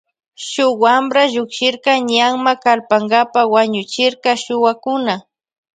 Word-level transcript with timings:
Shun 0.47 0.71
wampra 0.83 1.23
llukshirka 1.33 1.91
ñanma 2.09 2.51
kallpankapa 2.63 3.41
wañuchirka 3.53 4.31
shuwakuna. 4.43 5.13